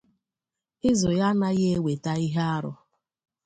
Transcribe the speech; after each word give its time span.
Ịzụ 0.89 1.09
ya 1.19 1.25
anaghị 1.31 1.65
ewèta 1.75 2.11
ihe 2.25 2.41
arụ 2.55 2.71